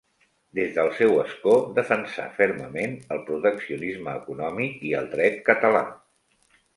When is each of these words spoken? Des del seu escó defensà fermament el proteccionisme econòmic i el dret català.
Des 0.59 0.69
del 0.75 0.87
seu 0.99 1.11
escó 1.23 1.51
defensà 1.75 2.25
fermament 2.39 2.95
el 3.15 3.21
proteccionisme 3.27 4.15
econòmic 4.23 4.81
i 4.93 4.95
el 5.01 5.11
dret 5.13 5.37
català. 5.51 5.83